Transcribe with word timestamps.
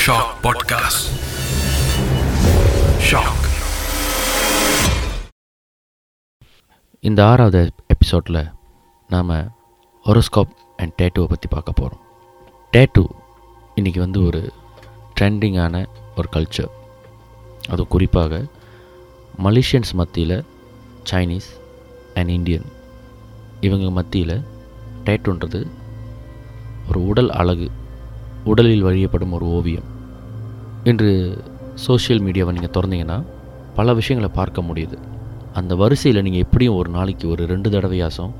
Shock 0.00 0.30
podcast 0.42 1.06
shock 3.08 3.46
இந்த 7.04 7.20
ஆறாவது 7.24 7.62
எபிசோடில் 7.86 8.40
நாம் 9.10 9.32
ஹொரோஸ்கோப் 10.06 10.52
அண்ட் 10.76 10.94
டேட்டுவை 10.98 11.26
பற்றி 11.26 11.48
பார்க்க 11.48 11.72
போகிறோம் 11.72 12.04
டேட்டு 12.72 13.02
இன்றைக்கி 13.76 13.98
வந்து 13.98 14.22
ஒரு 14.22 14.42
ட்ரெண்டிங்கான 15.16 15.82
ஒரு 16.16 16.30
கல்ச்சர் 16.32 16.72
அது 17.68 17.86
குறிப்பாக 17.86 18.42
மலேசியன்ஸ் 19.44 19.92
மத்தியில் 19.94 20.38
சைனீஸ் 21.10 21.50
அண்ட் 22.14 22.28
இந்தியன் 22.28 22.66
இவங்க 23.60 23.90
மத்தியில் 23.90 24.36
டேட்டுன்றது 25.04 25.62
ஒரு 26.88 27.02
உடல் 27.06 27.30
அழகு 27.30 27.68
உடலில் 28.44 28.84
வழியப்படும் 28.84 29.32
ஒரு 29.32 29.46
ஓவியம். 29.46 29.88
இன்று 30.84 31.42
சோஷியல் 31.74 32.22
மீடியாவை 32.22 32.52
நீங்கள் 32.52 32.74
திறந்தீங்கன்னா 32.76 33.22
பல 33.74 33.94
விஷயங்களை 33.94 34.34
பார்க்க 34.36 34.62
முடியுது. 34.62 34.98
அந்த 35.52 35.74
வரிசையில் 35.74 36.22
நீங்கள் 36.22 36.40
எப்படியும் 36.40 36.74
ஒரு 36.74 36.90
நாளைக்கு 36.90 37.28
ஒரு 37.28 37.46
ரெண்டு 37.46 37.70
தடவையாசம் 37.70 38.30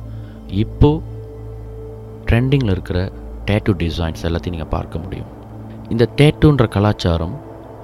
இப்போது 0.49 1.03
ட்ரெண்டிங்கில் 2.27 2.71
இருக்கிற 2.71 3.13
டேட்டு 3.45 3.73
டிசைன்ஸ் 3.83 4.23
எல்லாத்தையும் 4.23 4.57
நீங்கள் 4.57 4.75
பார்க்க 4.77 4.99
முடியும். 4.99 5.31
இந்த 5.89 6.09
டேட்டுன்ற 6.17 6.69
கலாச்சாரம் 6.69 7.41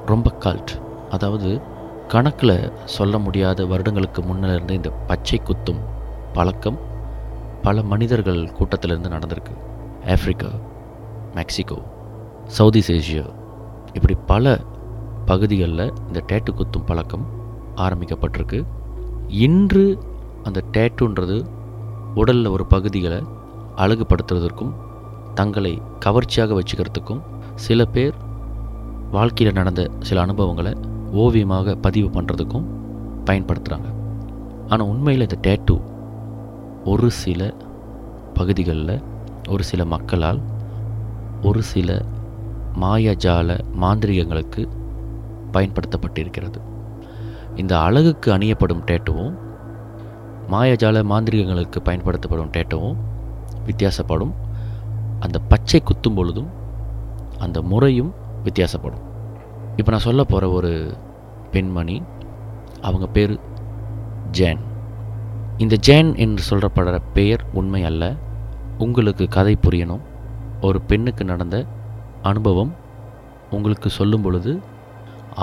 ரொம்ப 0.07 0.33
கல்ட் 0.45 0.73
அதாவது 1.11 1.61
கணக்கில் 2.09 2.73
சொல்ல 2.85 3.19
முடியாத 3.19 3.67
வருடங்களுக்கு 3.67 4.23
முன்னிலிருந்து 4.23 4.71
இந்த 4.71 4.91
பச்சை 4.91 5.41
குத்தும் 5.45 5.81
பழக்கம் 6.33 6.79
பல 7.63 7.83
மனிதர்கள் 7.83 8.53
கூட்டத்திலிருந்து 8.59 9.09
நடந்திருக்கு. 9.09 9.55
ஆஃப்ரிக்கா 10.07 10.51
மெக்சிகோ 11.35 11.79
சவுத் 12.47 12.77
ஏஷியா 12.77 13.31
இப்படி 13.93 14.17
பல 14.27 14.61
பகுதிகளில் 15.25 15.93
இந்த 16.07 16.25
டேட்டு 16.27 16.55
குத்தும் 16.55 16.85
பழக்கம் 16.85 17.27
ஆரம்பிக்கப்பட்டிருக்கு. 17.77 18.65
இன்று 19.29 19.99
அந்த 20.43 20.63
டேட்டுன்றது 20.73 21.45
உடலில் 22.15 22.47
ஒரு 22.47 22.67
பகுதிகளை 22.67 23.23
அழகுபடுத்துறதற்கும் 23.77 24.75
தங்களை 25.35 25.83
கவர்ச்சியாக 25.99 26.61
வச்சுக்கிறதுக்கும் 26.61 27.21
சில 27.55 27.85
பேர் 27.85 28.15
வாழ்க்கையில் 29.11 29.57
நடந்த 29.57 29.91
சில 30.01 30.21
அனுபவங்களை 30.21 30.75
ஓவியமாக 31.13 31.75
பதிவு 31.75 32.09
பண்ணுறதுக்கும் 32.09 32.67
பயன்படுத்துகிறாங்க 33.25 33.95
ஆனால் 34.69 34.87
உண்மையில் 34.87 35.29
இந்த 35.31 35.39
டேட்டு 35.43 35.81
ஒரு 36.85 37.11
சில 37.11 37.55
பகுதிகளில் 38.35 39.03
ஒரு 39.49 39.65
சில 39.65 39.85
மக்களால் 39.85 40.41
ஒரு 41.43 41.63
சில 41.63 42.03
மாயஜால 42.81 43.61
மாந்திரிகங்களுக்கு 43.81 44.69
பயன்படுத்தப்பட்டிருக்கிறது. 45.53 46.61
இந்த 47.55 47.81
அழகுக்கு 47.81 48.33
அணியப்படும் 48.33 48.83
டேட்டுவும் 48.87 49.39
மாயஜால 50.51 51.03
மாந்திரிகங்களுக்கு 51.11 51.77
பயன்படுத்தப்படும் 51.83 52.51
டேட்டுவும் 52.51 52.97
வித்தியாசப்படும். 53.67 54.35
அந்த 55.21 55.39
பச்சை 55.39 55.83
குத்தும் 55.83 56.15
பொழுதும் 56.15 56.49
அந்த 57.39 57.63
முறையும் 57.63 58.15
வித்தியாசப்படும். 58.45 59.05
இப்போ 59.77 59.91
நான் 59.91 60.01
சொல்ல 60.01 60.25
போகிற 60.25 60.51
ஒரு 60.51 60.97
பெண்மணி 61.51 62.03
அவங்க 62.83 63.07
பேர் 63.07 63.39
ஜேன். 64.31 64.59
இந்த 65.57 65.77
ஜேன் 65.77 66.17
என்று 66.17 66.45
சொல்லப்படுற 66.51 66.99
பெயர் 67.13 67.45
உண்மை 67.53 67.85
அல்ல. 67.85 68.15
உங்களுக்கு 68.79 69.29
கதை 69.29 69.59
புரியணும். 69.61 70.01
ஒரு 70.61 70.81
பெண்ணுக்கு 70.81 71.25
நடந்த 71.25 71.65
அனுபவம் 72.31 72.73
உங்களுக்கு 73.57 73.89
சொல்லும் 73.99 74.25
பொழுது 74.25 74.53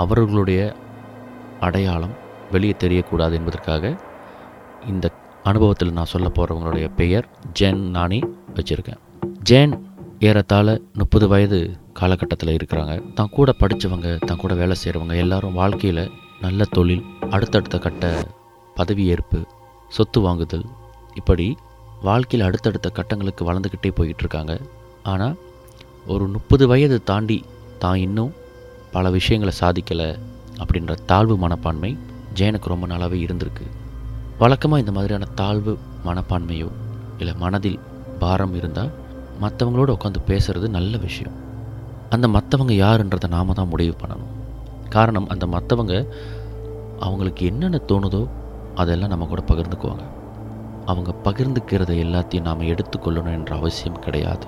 அவர்களுடைய 0.02 0.60
அடையாளம் 1.66 2.14
வெளியே 2.54 2.74
தெரியக்கூடாது 2.82 3.34
என்பதற்காக 3.40 3.92
இந்த 4.92 5.06
அனுபவத்தில் 5.50 5.96
நான் 5.96 6.10
சொல்ல 6.12 6.28
போகிறவங்களுடைய 6.36 6.86
பெயர் 7.00 7.26
ஜென் 7.58 7.82
நானி 7.96 8.18
வச்சுருக்கேன். 8.56 9.00
ஜேன் 9.48 9.72
ஏறத்தாழ 10.28 10.66
முப்பது 11.00 11.26
வயது 11.32 11.58
காலகட்டத்தில் 12.00 12.54
இருக்கிறாங்க. 12.56 12.94
தான் 13.18 13.32
கூட 13.36 13.50
படித்தவங்க 13.62 14.08
தான் 14.28 14.40
கூட 14.42 14.52
வேலை 14.60 14.76
செய்கிறவங்க 14.82 15.16
எல்லாரும் 15.24 15.58
வாழ்க்கையில் 15.60 16.04
நல்ல 16.44 16.64
தொழில் 16.76 17.04
அடுத்தடுத்த 17.34 17.78
கட்ட 17.86 18.12
பதவியேற்பு 18.76 19.40
சொத்து 19.96 20.20
வாங்குதல் 20.26 20.66
இப்படி 21.20 21.46
வாழ்க்கையில் 22.08 22.46
அடுத்தடுத்த 22.48 22.88
கட்டங்களுக்கு 22.98 23.42
வளர்ந்துக்கிட்டே 23.48 23.92
போய்கிட்டு 23.98 24.24
இருக்காங்க. 24.24 24.54
ஆனால் 25.12 25.36
ஒரு 26.06 26.28
முப்பது 26.28 26.66
வயது 26.68 27.02
தாண்டி 27.02 27.44
தான் 27.78 27.96
இன்னும் 27.96 28.32
பல 28.92 29.10
விஷயங்களை 29.10 29.54
சாதிக்கலை 29.60 30.18
அப்படின்ற 30.58 30.94
தாழ்வு 31.06 31.36
மனப்பான்மை 31.36 31.98
ஜெயனுக்கு 32.34 32.68
ரொம்ப 32.68 32.86
நாளாகவே 32.86 33.18
இருந்திருக்கு. 33.24 33.66
வழக்கமாக 34.38 34.80
இந்த 34.80 34.92
மாதிரியான 34.92 35.24
தாழ்வு 35.34 35.78
மனப்பான்மையோ 36.04 36.68
இல்லை 37.18 37.34
மனதில் 37.34 37.78
பாரம் 38.18 38.54
இருந்தால் 38.54 38.92
மற்றவங்களோட 39.40 39.96
உட்காந்து 39.96 40.20
பேசுகிறது 40.26 40.68
நல்ல 40.68 40.96
விஷயம். 40.96 41.32
அந்த 42.10 42.28
மற்றவங்க 42.28 42.74
யாருன்றதை 42.84 43.28
நாம 43.28 43.52
தான் 43.52 43.68
முடிவு 43.68 43.96
பண்ணணும். 44.00 44.32
காரணம் 44.88 45.28
அந்த 45.28 45.46
மற்றவங்க 45.46 46.06
அவங்களுக்கு 47.00 47.46
என்னென்ன 47.46 47.80
தோணுதோ 47.88 48.28
அதெல்லாம் 48.74 49.08
நம்ம 49.08 49.24
கூட 49.24 49.42
பகிர்ந்துக்குவாங்க. 49.46 50.04
அவங்க 50.86 51.14
பகிர்ந்துக்கிறத 51.24 51.92
எல்லாத்தையும் 52.04 52.40
நாம் 52.40 52.60
எடுத்துக்கொள்ளணும் 52.60 53.32
என்ற 53.32 53.56
அவசியம் 53.56 53.98
கிடையாது. 53.98 54.46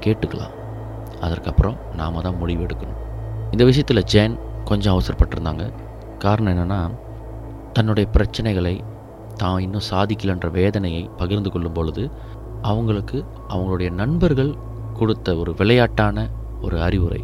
கேட்டுக்கலாம். 0.00 0.66
அதற்கப்புறம் 1.20 1.76
நாம் 2.00 2.24
தான் 2.26 2.40
முடிவு 2.40 2.62
எடுக்கணும். 2.66 3.00
இந்த 3.50 3.62
விஷயத்தில் 3.64 4.08
ஜேன் 4.12 4.34
கொஞ்சம் 4.64 4.94
அவசரப்பட்டிருந்தாங்க. 4.94 5.64
காரணம் 6.24 6.52
என்னென்னா 6.54 6.80
தன்னுடைய 7.72 8.06
பிரச்சனைகளை 8.16 8.74
தான் 9.42 9.58
இன்னும் 9.64 9.88
சாதிக்கலைன்ற 9.90 10.48
வேதனையை 10.50 11.02
பகிர்ந்து 11.16 11.50
கொள்ளும் 11.50 11.72
பொழுது 11.72 12.04
அவங்களுக்கு 12.70 13.18
அவங்களுடைய 13.48 13.90
நண்பர்கள் 14.00 14.52
கொடுத்த 14.98 15.36
ஒரு 15.36 15.52
விளையாட்டான 15.58 16.26
ஒரு 16.60 16.76
அறிவுரை. 16.82 17.22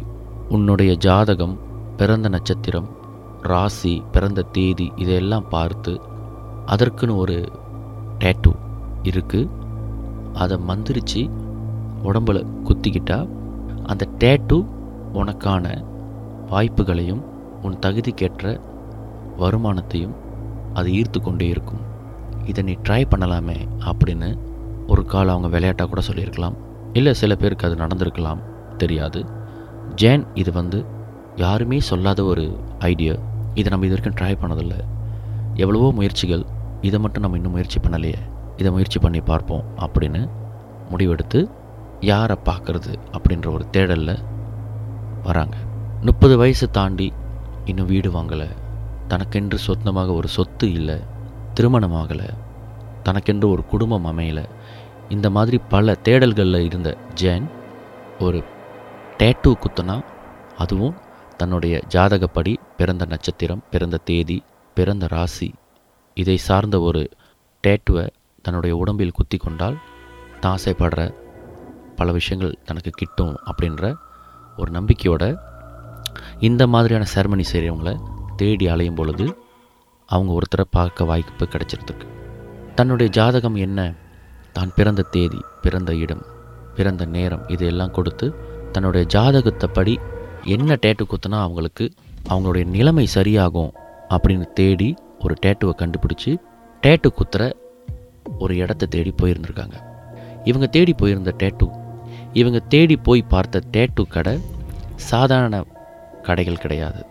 உன்னுடைய 0.49 0.91
ஜாதகம் 1.05 1.55
பிறந்த 1.97 2.27
நட்சத்திரம் 2.29 2.87
ராசி 3.41 3.93
பிறந்த 4.11 4.45
தேதி 4.57 4.87
இதையெல்லாம் 4.95 5.49
பார்த்து 5.49 5.93
அதற்குன்னு 6.73 7.15
ஒரு 7.23 7.37
டேட்டூ 8.23 8.51
இருக்குது 9.09 9.49
அதை 10.43 10.57
மந்திரிச்சு 10.69 11.21
உடம்புல 12.03 12.37
குத்திக்கிட்டால் 12.67 13.29
அந்த 13.91 14.03
டேட்டு 14.23 14.57
உனக்கான 15.13 15.65
வாய்ப்புகளையும் 16.49 17.21
உன் 17.61 17.81
தகுதிக்கேற்ற 17.85 18.59
வருமானத்தையும் 19.37 20.15
அது 20.73 20.89
ஈர்த்து 20.91 21.19
கொண்டே 21.21 21.47
இருக்கும். 21.47 21.83
இதை 22.45 22.63
நீ 22.63 22.73
ட்ரை 22.87 23.01
பண்ணலாமே 23.11 23.57
அப்படின்னு 23.89 24.29
ஒரு 24.87 25.05
கால் 25.05 25.31
அவங்க 25.33 25.47
விளையாட்டாக 25.47 25.89
கூட 25.89 26.01
சொல்லியிருக்கலாம். 26.01 26.57
இல்லை 26.93 27.13
சில 27.13 27.35
பேருக்கு 27.35 27.67
அது 27.67 27.75
நடந்திருக்கலாம் 27.75 28.43
தெரியாது. 28.77 29.25
ஜேன் 29.95 30.25
இது 30.33 30.51
வந்து 30.51 30.85
யாருமே 31.35 31.79
சொல்லாத 31.79 32.23
ஒரு 32.23 32.43
ஐடியா. 32.79 33.13
இதை 33.59 33.69
நம்ம 33.71 33.85
இது 33.85 33.95
வரைக்கும் 33.95 34.17
ட்ரை 34.19 34.33
பண்ணதில்லை. 34.41 34.79
எவ்வளவோ 35.55 35.91
முயற்சிகள் 35.91 36.45
இதை 36.81 36.99
மட்டும் 36.99 37.21
நம்ம 37.21 37.37
இன்னும் 37.37 37.51
முயற்சி 37.51 37.79
பண்ணலையே. 37.79 38.19
இதை 38.57 38.71
முயற்சி 38.71 38.99
பண்ணி 38.99 39.21
பார்ப்போம் 39.21 39.63
அப்படின்னு 39.77 40.21
முடிவெடுத்து 40.91 41.39
யாரை 41.99 42.37
பார்க்குறது 42.45 42.95
அப்படின்ற 43.11 43.53
ஒரு 43.53 43.65
தேடலில் 43.71 44.23
வராங்க. 45.23 45.57
முப்பது 46.01 46.37
வயசு 46.37 46.69
தாண்டி 46.69 47.13
இன்னும் 47.65 47.85
வீடு 47.85 48.11
வாங்கலை. 48.11 48.47
தனக்கென்று 49.07 49.57
சொந்தமாக 49.57 50.11
ஒரு 50.11 50.27
சொத்து 50.27 50.71
இல்லை. 50.71 50.99
திருமணம் 51.53 51.93
ஆகலை. 51.93 52.29
தனக்கென்று 53.03 53.49
ஒரு 53.49 53.65
குடும்பம் 53.65 54.05
அமையலை. 54.05 54.45
இந்த 55.09 55.29
மாதிரி 55.29 55.57
பல 55.57 55.95
தேடல்களில் 56.03 56.65
இருந்த 56.65 56.97
ஜேன் 57.13 57.49
ஒரு 58.19 58.43
டேட்டூ 59.17 59.53
குத்துனா 59.53 60.03
அதுவும் 60.57 60.93
தன்னுடைய 61.37 61.81
ஜாதகப்படி 61.93 62.55
பிறந்த 62.77 63.05
நட்சத்திரம் 63.05 63.63
பிறந்த 63.71 63.97
தேதி 63.97 64.43
பிறந்த 64.73 65.07
ராசி 65.07 65.53
இதை 66.13 66.37
சார்ந்த 66.37 66.79
ஒரு 66.79 67.09
டேட்டுவை 67.67 68.09
தன்னுடைய 68.41 68.75
உடம்பில் 68.75 69.11
குத்தி 69.11 69.37
கொண்டால் 69.37 69.77
தான் 70.39 70.57
ஆசைப்படுற 70.57 71.13
பல 71.95 72.11
விஷயங்கள் 72.11 72.57
தனக்கு 72.65 72.89
கிட்டும் 72.95 73.35
அப்படின்ற 73.45 73.93
ஒரு 74.57 74.71
நம்பிக்கையோட 74.71 75.37
இந்த 76.39 76.67
மாதிரியான 76.67 77.05
செரமனி 77.15 77.43
செய்கிறவங்கள 77.53 77.95
தேடி 78.35 78.67
அலையும் 78.67 78.95
பொழுது 78.95 79.37
அவங்க 80.05 80.33
ஒருத்தரை 80.33 80.63
பார்க்க 80.69 81.05
வாய்ப்பு 81.05 81.45
கிடைச்சிருக்கு 81.45 82.13
தன்னுடைய 82.75 83.11
ஜாதகம் 83.11 83.55
என்ன? 83.55 83.93
தான் 84.53 84.71
பிறந்த 84.75 85.01
தேதி 85.01 85.39
பிறந்த 85.61 85.95
இடம் 85.95 86.25
பிறந்த 86.75 87.05
நேரம் 87.05 87.43
இதையெல்லாம் 87.47 87.91
கொடுத்து 87.91 88.35
தன்னுடைய 88.71 89.07
ஜாதகத்தை 89.07 89.69
படி 89.73 89.99
என்ன 90.43 90.75
டேட்டு 90.75 91.03
குத்துனா 91.03 91.39
அவங்களுக்கு 91.39 91.91
அவங்களுடைய 92.29 92.65
நிலைமை 92.65 93.07
சரியாகும் 93.15 93.71
அப்படின்னு 94.09 94.53
தேடி 94.53 94.95
ஒரு 95.19 95.35
டேட்டுவை 95.45 95.73
கண்டுபிடிச்சி 95.77 96.35
டேட்டு 96.83 97.07
குத்துற 97.09 97.51
ஒரு 98.37 98.55
இடத்த 98.55 98.85
தேடி 98.85 99.13
போயிருந்திருக்காங்க. 99.21 99.75
இவங்க 100.43 100.67
தேடி 100.67 100.93
போயிருந்த 100.93 101.33
டேட்டு 101.37 101.84
இவங்க 102.39 102.59
தேடி 102.73 102.95
போய் 103.07 103.29
பார்த்த 103.33 103.61
டேட்டு 103.73 104.03
கடை 104.15 104.33
சாதாரண 105.09 105.55
கடைகள் 106.27 106.61
கிடையாது. 106.63 107.01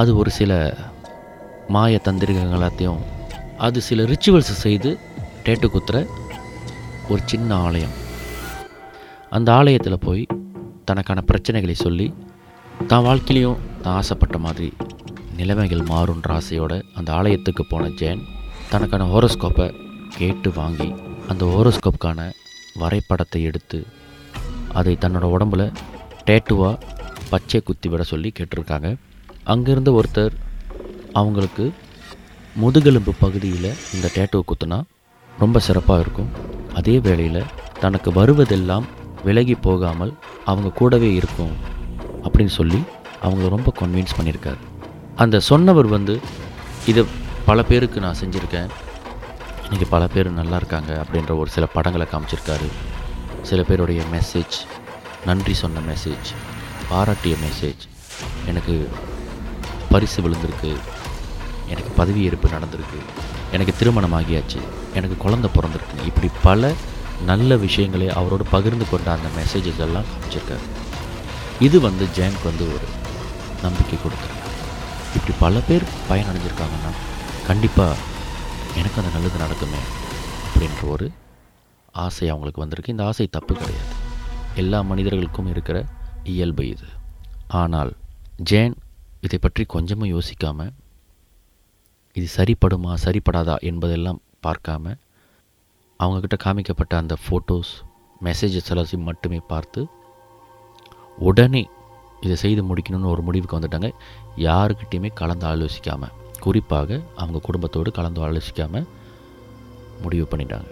அது 0.00 0.10
ஒரு 0.20 0.30
சில 0.38 0.52
மாய 1.74 2.00
தந்திரிகங்களாத்தையும் 2.06 3.02
அது 3.66 3.78
சில 3.88 4.02
ரிச்சுவல்ஸ் 4.12 4.52
செய்து 4.64 4.90
டேட்டு 5.46 5.68
குத்துற 5.74 5.96
ஒரு 7.12 7.20
சின்ன 7.32 7.50
ஆலயம். 7.66 7.94
அந்த 9.36 9.48
ஆலயத்தில் 9.58 10.04
போய் 10.06 10.22
தனக்கான 10.90 11.20
பிரச்சனைகளை 11.30 11.76
சொல்லி 11.84 12.06
தான் 12.90 13.06
வாழ்க்கையிலையும் 13.06 13.60
தான் 13.82 13.96
ஆசைப்பட்ட 14.00 14.38
மாதிரி 14.46 14.68
நிலைமைகள் 15.38 15.88
மாறுன்ற 15.90 16.30
ஆசையோடு 16.38 16.78
அந்த 16.98 17.10
ஆலயத்துக்கு 17.18 17.64
போன 17.70 17.84
ஜேன் 18.00 18.22
தனக்கான 18.72 19.06
ஹோரோஸ்கோப்பை 19.12 19.66
கேட்டு 20.18 20.50
வாங்கி 20.60 20.88
அந்த 21.32 21.44
ஹோரோஸ்கோப்புக்கான 21.54 22.20
வரைபடத்தை 22.82 23.42
எடுத்து 23.50 23.78
அதை 24.80 24.94
தன்னோட 25.00 25.26
உடம்புல 25.34 25.64
டேட்டுவாக 26.28 26.80
பச்சை 27.32 27.60
குத்தி 27.60 27.88
விட 27.88 28.02
சொல்லி 28.12 28.32
கேட்டிருக்காங்க. 28.38 28.88
அங்கேருந்து 29.52 29.92
ஒருத்தர் 29.98 30.34
அவங்களுக்கு 31.20 31.64
முதுகெலும்பு 32.62 33.12
பகுதியில் 33.20 33.70
இந்த 33.94 34.06
டேட்டுவை 34.16 34.42
குத்துனா 34.50 34.78
ரொம்ப 35.38 35.58
சிறப்பாக 35.58 36.02
இருக்கும். 36.04 36.30
அதே 36.74 36.96
வேளையில் 37.06 37.48
தனக்கு 37.80 38.10
வருவதெல்லாம் 38.18 38.86
விலகி 39.24 39.54
போகாமல் 39.66 40.12
அவங்க 40.50 40.68
கூடவே 40.80 41.10
இருக்கும் 41.20 41.54
அப்படின்னு 42.24 42.54
சொல்லி 42.60 42.80
அவங்கள 43.26 43.48
ரொம்ப 43.56 43.72
கன்வின்ஸ் 43.80 44.16
பண்ணியிருக்காரு. 44.18 44.60
அந்த 45.22 45.40
சொன்னவர் 45.50 45.88
வந்து 45.96 46.14
இதை 46.90 47.04
பல 47.48 47.62
பேருக்கு 47.70 47.98
நான் 48.00 48.20
செஞ்சுருக்கேன். 48.22 48.70
இன்றைக்கி 49.66 49.86
பல 49.90 50.06
பேர் 50.14 50.28
நல்லா 50.40 50.56
இருக்காங்க 50.56 50.92
அப்படின்ற 51.02 51.32
ஒரு 51.42 51.50
சில 51.50 51.66
படங்களை 51.66 52.06
காமிச்சிருக்காரு. 52.12 52.68
சில 53.44 53.62
பேருடைய 53.62 54.02
மெசேஜ் 54.12 54.56
நன்றி 55.26 55.54
சொன்ன 55.54 55.78
மெசேஜ் 55.78 56.34
பாராட்டிய 56.88 57.34
மெசேஜ் 57.34 57.88
எனக்கு 58.46 58.90
பரிசு 59.90 60.22
விழுந்திருக்கு. 60.22 60.76
எனக்கு 61.68 61.90
பதவி 61.96 62.24
ஏற்பு 62.24 62.48
நடந்திருக்கு. 62.48 62.98
எனக்கு 63.52 63.74
திருமணம் 63.78 64.12
ஆகியாச்சு. 64.12 64.60
எனக்கு 64.94 65.28
குழந்த 65.28 65.48
பிறந்திருக்கு. 65.54 66.06
இப்படி 66.06 66.30
பல 66.42 66.72
நல்ல 67.24 67.56
விஷயங்களை 67.56 68.06
அவரோட 68.06 68.40
பகிர்ந்து 68.50 68.88
கொண்ட 68.88 69.10
அந்த 69.10 69.28
மெசேஜஸ் 69.38 69.78
எல்லாம் 69.78 70.02
காமிச்சிருக்காரு. 70.02 70.64
இது 71.60 71.80
வந்து 71.80 72.04
ஜெயனுக்கு 72.04 72.44
வந்து 72.44 72.66
ஒரு 72.66 72.88
நம்பிக்கை 73.62 73.98
கொடுத்துருக்கு. 73.98 74.42
இப்படி 75.14 75.36
பல 75.38 75.58
பேர் 75.58 75.82
பயனடைஞ்சிருக்காங்கன்னா 75.82 76.92
கண்டிப்பாக 77.46 77.94
எனக்கு 78.76 79.02
அந்த 79.02 79.18
நல்லது 79.18 79.44
நடக்குமே 79.44 79.80
அப்படின்ற 80.48 80.90
ஒரு 80.90 81.10
ஆசை 82.04 82.26
அவங்களுக்கு 82.32 82.62
வந்திருக்கு. 82.62 82.94
இந்த 82.94 83.04
ஆசை 83.10 83.26
தப்பு 83.36 83.54
கிடையாது. 83.60 83.92
எல்லா 84.62 84.78
மனிதர்களுக்கும் 84.90 85.50
இருக்கிற 85.52 85.76
இயல்பு 86.32 86.64
இது. 86.74 86.88
ஆனால் 87.62 87.92
ஜேன் 88.50 88.74
இதை 89.26 89.38
பற்றி 89.38 89.62
கொஞ்சமும் 89.74 90.12
யோசிக்காமல் 90.14 90.72
இது 92.18 92.26
சரிப்படுமா 92.36 92.92
சரிப்படாதா 93.04 93.56
என்பதெல்லாம் 93.70 94.20
பார்க்காம 94.46 94.94
அவங்கக்கிட்ட 96.00 96.36
காமிக்கப்பட்ட 96.44 96.94
அந்த 97.02 97.14
ஃபோட்டோஸ் 97.24 97.72
மெசேஜஸ் 98.26 98.70
எல்லாத்தையும் 98.72 99.08
மட்டுமே 99.08 99.40
பார்த்து 99.52 99.80
உடனே 101.28 101.62
இதை 102.24 102.36
செய்து 102.42 102.62
முடிக்கணும்னு 102.68 103.12
ஒரு 103.14 103.22
முடிவுக்கு 103.26 103.56
வந்துட்டாங்க. 103.58 103.90
யாருக்கிட்டேயுமே 104.48 105.10
கலந்து 105.20 105.46
ஆலோசிக்காமல் 105.50 106.14
குறிப்பாக 106.44 107.00
அவங்க 107.20 107.40
குடும்பத்தோடு 107.48 107.90
கலந்து 107.98 108.20
ஆலோசிக்காமல் 108.26 108.88
முடிவு 110.04 110.26
பண்ணிட்டாங்க. 110.30 110.70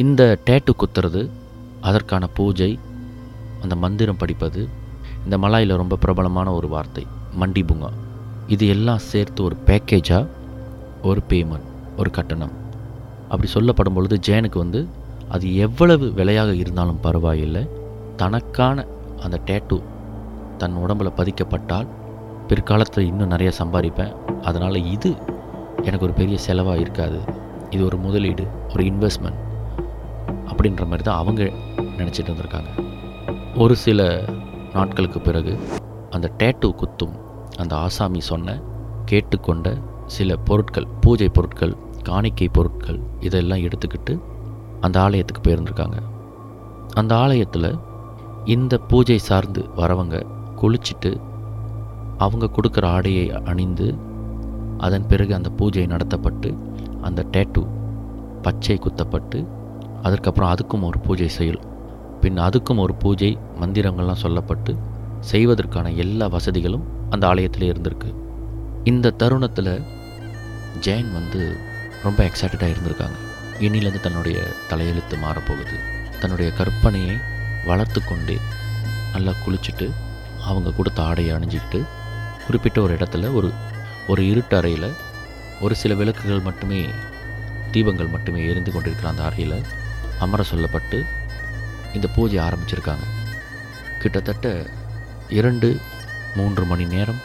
இந்த 0.00 0.22
டேட்டு 0.46 0.72
குத்துறது 0.82 1.22
அதற்கான 1.80 2.26
பூஜை 2.26 2.78
அந்த 3.62 3.74
மந்திரம் 3.76 4.16
படிப்பது 4.16 4.60
இந்த 5.24 5.36
மலாயில் 5.38 5.80
ரொம்ப 5.80 5.96
பிரபலமான 5.96 6.52
ஒரு 6.52 6.68
வார்த்தை 6.68 7.06
மண்டி 7.40 7.62
பூங்கா. 7.66 7.90
இது 8.46 8.64
எல்லாம் 8.74 9.02
சேர்த்து 9.10 9.40
ஒரு 9.44 9.56
பேக்கேஜாக 9.66 10.30
ஒரு 11.02 11.22
பேமெண்ட் 11.28 11.68
ஒரு 11.96 12.10
கட்டணம். 12.10 12.54
அப்படி 13.28 13.50
சொல்லப்படும் 13.56 13.94
பொழுது 13.94 14.18
ஜேனுக்கு 14.28 14.58
வந்து 14.64 14.86
அது 15.28 15.56
எவ்வளவு 15.56 16.08
விலையாக 16.12 16.54
இருந்தாலும் 16.54 17.00
பரவாயில்லை. 17.00 17.68
தனக்கான 18.16 18.86
அந்த 19.20 19.40
டேட்டு 19.46 19.82
தன் 20.58 20.80
உடம்புல 20.84 21.12
பதிக்கப்பட்டால் 21.20 21.88
பிற்காலத்தில் 22.48 23.06
இன்னும் 23.06 23.32
நிறைய 23.34 23.52
சம்பாதிப்பேன். 23.58 24.16
அதனால் 24.40 24.84
இது 24.96 25.12
எனக்கு 25.82 26.04
ஒரு 26.04 26.12
பெரிய 26.12 26.38
செலவாக 26.46 26.84
இருக்காது. 26.86 27.20
இது 27.70 27.84
ஒரு 27.84 27.96
முதலீடு 27.96 28.46
ஒரு 28.72 28.84
இன்வெஸ்ட்மெண்ட் 28.84 29.41
அப்படின்ற 30.48 30.84
மாதிரி 30.84 31.02
தான் 31.02 31.16
அவங்க 31.16 31.42
நினச்சிட்டு 31.98 32.30
இருந்திருக்காங்க. 32.30 32.70
ஒரு 33.56 33.76
சில 33.76 34.24
நாட்களுக்கு 34.72 35.20
பிறகு 35.20 35.58
அந்த 36.10 36.32
டேட்டு 36.38 36.68
குத்தும் 36.80 37.14
அந்த 37.58 37.76
ஆசாமி 37.76 38.20
சொன்ன 38.20 38.62
கேட்டுக்கொண்ட 39.10 39.68
சில 40.06 40.36
பொருட்கள் 40.36 40.86
பூஜை 41.00 41.28
பொருட்கள் 41.28 41.74
காணிக்கை 42.02 42.48
பொருட்கள் 42.48 43.00
இதெல்லாம் 43.20 43.58
எடுத்துக்கிட்டு 43.58 44.14
அந்த 44.80 45.00
ஆலயத்துக்கு 45.00 45.42
போயிருந்திருக்காங்க. 45.42 45.98
அந்த 46.94 47.16
ஆலயத்தில் 47.16 47.78
இந்த 48.44 48.78
பூஜை 48.78 49.18
சார்ந்து 49.18 49.62
வரவங்க 49.76 50.16
குளிச்சுட்டு 50.60 51.10
அவங்க 52.18 52.50
கொடுக்குற 52.56 52.84
ஆடையை 52.86 53.30
அணிந்து 53.30 53.94
அதன் 54.78 55.06
பிறகு 55.06 55.34
அந்த 55.34 55.50
பூஜை 55.50 55.86
நடத்தப்பட்டு 55.86 56.50
அந்த 57.00 57.26
டேட்டு 57.32 57.62
பச்சை 58.42 58.76
குத்தப்பட்டு 58.76 59.46
அதற்கப்புறம் 60.02 60.54
அதுக்கும் 60.54 60.82
ஒரு 60.82 60.98
பூஜை 60.98 61.28
செயல். 61.28 61.60
பின் 62.20 62.38
அதுக்கும் 62.38 62.78
ஒரு 62.78 62.94
பூஜை 62.94 63.38
மந்திரங்கள்லாம் 63.60 64.22
சொல்லப்பட்டு 64.22 64.72
செய்வதற்கான 65.20 65.90
எல்லா 65.90 66.26
வசதிகளும் 66.26 66.86
அந்த 67.10 67.26
ஆலயத்தில் 67.26 67.72
இருந்திருக்கு. 67.72 68.14
இந்த 68.84 69.10
தருணத்தில் 69.10 69.80
ஜெயன் 70.80 71.12
வந்து 71.12 71.56
ரொம்ப 72.02 72.24
எக்ஸைட்டடாக 72.24 72.72
இருந்திருக்காங்க. 72.74 73.18
இனிலேருந்து 73.60 74.00
தன்னுடைய 74.00 74.38
தலையெழுத்து 74.70 75.16
மாறப்போகுது. 75.24 75.76
தன்னுடைய 76.20 76.52
கற்பனையை 76.58 77.16
வளர்த்து 77.66 78.00
கொண்டே 78.04 78.36
நல்லா 79.12 79.32
குளிச்சுட்டு 79.44 79.90
அவங்க 80.44 80.70
கொடுத்த 80.70 81.02
ஆடையை 81.02 81.36
அணிஞ்சிக்கிட்டு 81.36 81.80
குறிப்பிட்ட 82.46 82.80
ஒரு 82.80 82.94
இடத்துல 82.94 83.34
ஒரு 83.34 83.50
ஒரு 84.08 84.28
இருட்டு 84.28 84.56
அறையில் 84.56 84.88
ஒரு 85.60 85.74
சில 85.74 85.94
விளக்குகள் 85.94 86.40
மட்டுமே 86.40 86.80
தீபங்கள் 87.70 88.10
மட்டுமே 88.10 88.48
எரிந்து 88.48 88.72
கொண்டிருக்கிற 88.72 89.08
அந்த 89.08 89.22
அறையில் 89.24 89.62
அமர 90.22 90.44
சொல்லப்பட்டு 90.50 90.98
இந்த 91.94 92.08
பூஜை 92.08 92.38
ஆரம்பிச்சிருக்காங்க. 92.38 93.04
கிட்டத்தட்ட 93.98 94.70
இரண்டு 95.28 95.68
மூன்று 96.34 96.64
மணி 96.64 96.84
நேரம் 96.84 97.20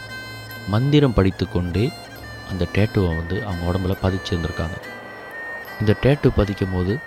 மந்திரம் 0.68 1.14
படித்து 1.14 1.46
கொண்டே 1.50 1.92
அந்த 2.50 2.68
டேட்டுவை 2.74 3.08
வந்து 3.16 3.46
அவங்க 3.46 3.64
உடம்புல 3.70 3.96
பதிச்சிருந்துருக்காங்க. 4.06 4.78
இந்த 5.80 5.96
டேட்டு 6.02 6.28
பதிக்கும் 6.36 6.74
போது 6.74 7.00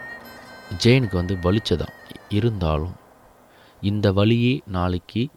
ஜெயினுக்கு 0.82 1.14
வந்து 1.14 1.34
வலிச்சதான் 1.34 1.94
இருந்தாலும் 2.28 2.94
இந்த 3.80 4.12
வழியே 4.12 4.62
நாளைக்கு 4.66 5.28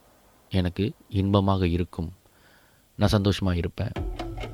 எனக்கு 0.50 0.93
இன்பமாக 1.10 1.67
இருக்கும். 1.67 2.12
நான் 2.95 3.10
சந்தோஷமாக 3.10 3.57
இருப்பேன். 3.57 3.91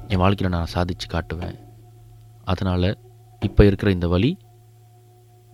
என் 0.08 0.18
வாழ்க்கையில் 0.18 0.58
நான் 0.58 0.66
சாதித்து 0.66 1.06
காட்டுவேன். 1.06 1.60
அதனால் 2.44 2.98
இப்போ 3.40 3.66
இருக்கிற 3.66 3.92
இந்த 3.92 4.08
வழி 4.08 4.38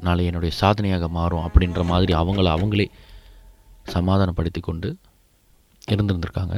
நாளை 0.08 0.24
என்னுடைய 0.30 0.52
சாதனையாக 0.62 1.08
மாறும் 1.18 1.46
அப்படின்ற 1.48 1.84
மாதிரி 1.92 2.14
அவங்கள 2.22 2.48
அவங்களே 2.56 2.88
சமாதானப்படுத்தி 3.96 4.62
கொண்டு 4.62 4.90
இருந்திருந்திருக்காங்க. 5.92 6.56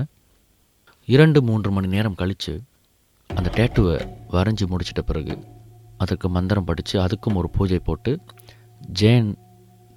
இரண்டு 1.16 1.39
மூன்று 1.48 1.70
மணி 1.75 1.88
நேரம் 1.88 2.20
கழித்து 2.22 2.54
அந்த 3.38 3.50
டேட்டுவை 3.56 3.96
வரைஞ்சி 4.32 4.66
முடிச்சிட்ட 4.72 5.01
பிறகு 5.10 5.36
அதற்கு 6.04 6.27
மந்திரம் 6.30 6.68
படித்து 6.70 6.96
அதுக்கும் 7.00 7.39
ஒரு 7.42 7.50
பூஜை 7.50 7.80
போட்டு 7.80 8.12
ஜெயன் 9.00 9.30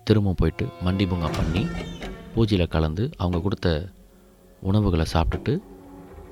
திரும்ப 0.05 0.35
போயிட்டு 0.37 0.65
மண்டி 0.85 1.05
பூங்கா 1.09 1.29
பண்ணி 1.37 1.63
பூஜையில் 2.35 2.73
கலந்து 2.75 3.05
அவங்க 3.17 3.39
கொடுத்த 3.41 3.69
உணவுகளை 4.69 5.07
சாப்பிட்டுட்டு 5.13 5.55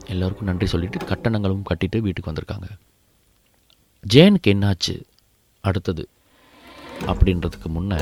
எல்லோருக்கும் 0.06 0.48
நன்றி 0.48 0.66
சொல்லிட்டு 0.72 0.98
கட்டணங்களும் 1.04 1.64
கட்டிட்டு 1.70 1.98
வீட்டுக்கு 2.06 2.32
வந்திருக்காங்க. 2.32 2.68
ஜெயனுக்கு 4.14 4.50
என்னாச்சு? 4.54 4.94
அடுத்தது 5.60 6.02
அப்படின்றதுக்கு 7.06 7.68
முன்னே 7.68 7.96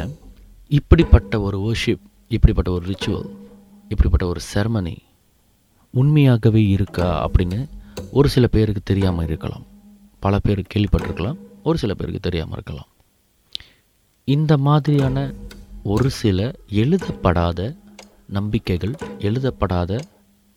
இப்படிப்பட்ட 0.69 1.41
ஒரு 1.41 1.59
ஓர்ஷிப் 1.59 2.05
இப்படிப்பட்ட 2.29 2.71
ஒரு 2.71 2.87
ரிச்சுவல் 2.87 3.29
இப்படிப்பட்ட 3.89 4.27
ஒரு 4.27 4.41
செரமனி 4.55 4.97
உண்மையாகவே 5.91 6.69
இருக்கா 6.69 7.31
அப்படின்னு 7.31 7.69
ஒரு 8.11 8.29
சில 8.29 8.47
பேருக்கு 8.47 8.81
தெரியாமல் 8.85 9.27
இருக்கலாம். 9.27 9.65
பல 10.19 10.39
பேர் 10.39 10.67
கேள்விப்பட்டிருக்கலாம் 10.75 11.39
ஒரு 11.63 11.79
சில 11.79 11.95
பேருக்கு 11.95 12.21
தெரியாமல் 12.21 12.53
இருக்கலாம். 12.53 12.87
இந்த 14.25 14.59
மாதிரியான 14.59 15.33
ஒரு 15.83 16.11
சில 16.11 16.53
எழுதப்படாத 16.69 17.77
நம்பிக்கைகள் 18.27 18.95
எழுதப்படாத 19.19 20.01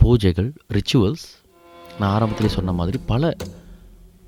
பூஜைகள் 0.03 0.55
ரிச்சுவல்ஸ் 0.73 1.25
நான் 1.99 2.21
ஆரம்பத்திலே 2.21 2.45
சொன்ன 2.45 2.71
மாதிரி 2.71 2.99
பல 3.05 3.35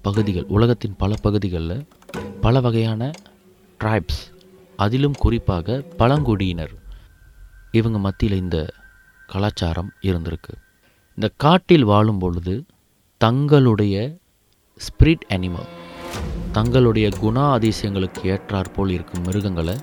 பகுதிகள் 0.02 0.46
உலகத்தின் 0.46 0.96
பல 0.98 1.14
பகுதிகளில் 1.22 1.88
பல 2.42 2.60
வகையான 2.60 3.12
ட்ரைப்ஸ் 3.82 4.22
அதிலும் 4.76 5.16
குறிப்பாக 5.20 5.84
பழங்குடியினர். 5.98 6.74
இவங்க 7.72 7.98
மத்தியில் 7.98 8.38
இந்த 8.38 8.74
கலாச்சாரம் 9.28 9.92
இருந்திருக்கு. 10.02 10.54
இந்த 11.16 11.32
காட்டில் 11.38 11.84
வாழும் 11.84 12.20
பொழுது 12.20 12.66
தங்களுடைய 13.18 13.96
ஸ்பிரிட் 14.82 15.26
அனிமல் 15.30 15.70
தங்களுடைய 16.52 17.10
குணா 17.10 17.46
அதிசயங்களுக்கு 17.52 18.22
ஏற்றாற்போல் 18.24 18.90
இருக்கும் 18.90 19.22
மிருகங்களை 19.22 19.76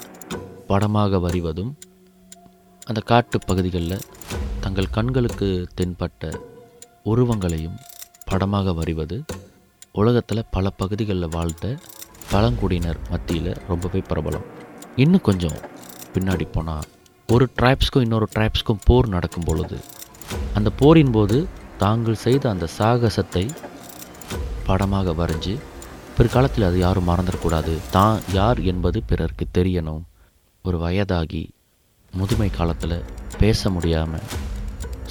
படமாக 0.67 1.19
வரிவதும் 1.19 1.73
அந்த 2.87 3.00
காட்டு 3.00 3.38
பகுதிகளில் 3.47 4.05
தங்கள் 4.61 4.90
கண்களுக்கு 4.90 5.69
தென்பட்ட 5.81 6.33
உருவங்களையும் 7.05 7.78
படமாக 8.25 8.73
வரிவது 8.73 9.25
உலகத்தில் 9.93 10.49
பல 10.50 10.71
பகுதிகளில் 10.71 11.28
வாழ்ந்த 11.31 11.76
பழங்குடியினர் 12.32 12.99
மத்தியில் 13.11 13.52
ரொம்பவே 13.68 14.00
பிரபலம். 14.11 14.47
இன்னும் 15.02 15.26
கொஞ்சம் 15.28 15.58
பின்னாடி 16.14 16.47
போனால் 16.56 16.88
ஒரு 17.28 17.44
ட்ரைப்ஸ்க்கும் 17.58 18.04
இன்னொரு 18.06 18.26
ட்ரைப்ஸ்க்கும் 18.35 18.85
போர் 18.88 19.08
நடக்கும் 19.14 19.47
பொழுது 19.49 19.78
அந்த 20.58 20.68
போரின் 20.80 21.12
போது 21.16 21.38
தாங்கள் 21.82 22.23
செய்த 22.26 22.44
அந்த 22.54 22.66
சாகசத்தை 22.78 23.44
படமாக 24.68 25.12
வரைஞ்சி 25.20 25.54
பிற்காலத்தில் 26.16 26.66
அது 26.68 26.78
யாரும் 26.78 27.08
மறந்துடக்கூடாது. 27.08 27.75
தான் 27.97 28.18
யார் 28.38 28.61
என்பது 28.70 28.99
பிறருக்கு 29.11 29.47
தெரியணும். 29.58 30.02
ஒரு 30.64 30.78
வயதாகி 30.85 31.42
முதுமை 32.12 32.50
காலத்தில் 32.58 33.04
பேச 33.42 33.70
முடியாமல் 33.70 34.26